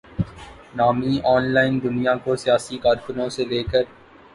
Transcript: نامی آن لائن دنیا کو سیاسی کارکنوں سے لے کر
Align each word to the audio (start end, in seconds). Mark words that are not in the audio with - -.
نامی 0.75 1.13
آن 1.33 1.43
لائن 1.53 1.75
دنیا 1.83 2.13
کو 2.23 2.35
سیاسی 2.43 2.77
کارکنوں 2.83 3.29
سے 3.35 3.43
لے 3.45 3.61
کر 3.71 3.83